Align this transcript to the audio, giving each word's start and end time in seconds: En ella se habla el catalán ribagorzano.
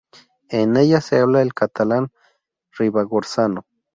En 0.49 0.77
ella 0.77 0.99
se 0.99 1.19
habla 1.19 1.43
el 1.43 1.53
catalán 1.53 2.09
ribagorzano. 2.75 3.67